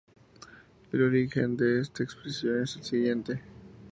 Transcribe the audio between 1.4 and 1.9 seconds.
de